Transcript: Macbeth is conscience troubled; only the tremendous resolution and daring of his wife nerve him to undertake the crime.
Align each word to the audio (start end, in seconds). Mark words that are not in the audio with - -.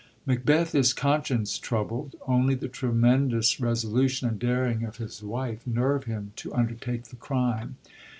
Macbeth 0.25 0.73
is 0.73 0.93
conscience 0.93 1.59
troubled; 1.59 2.15
only 2.25 2.55
the 2.55 2.67
tremendous 2.67 3.59
resolution 3.59 4.27
and 4.27 4.39
daring 4.39 4.83
of 4.83 4.97
his 4.97 5.21
wife 5.21 5.67
nerve 5.67 6.05
him 6.05 6.31
to 6.37 6.51
undertake 6.55 7.03
the 7.09 7.15
crime. 7.15 7.77